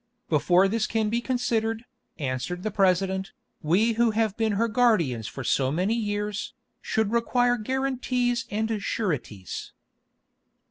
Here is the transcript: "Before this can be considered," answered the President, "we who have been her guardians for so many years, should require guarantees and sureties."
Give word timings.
"Before 0.29 0.67
this 0.67 0.87
can 0.87 1.09
be 1.11 1.21
considered," 1.21 1.85
answered 2.17 2.63
the 2.63 2.71
President, 2.71 3.33
"we 3.61 3.91
who 3.93 4.09
have 4.09 4.35
been 4.35 4.53
her 4.53 4.67
guardians 4.67 5.27
for 5.27 5.43
so 5.43 5.71
many 5.71 5.93
years, 5.93 6.55
should 6.81 7.11
require 7.11 7.55
guarantees 7.55 8.45
and 8.49 8.81
sureties." 8.81 9.73